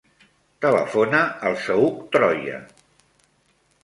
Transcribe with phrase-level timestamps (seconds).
[0.65, 1.19] Telefona
[1.49, 2.57] al Saüc Troya.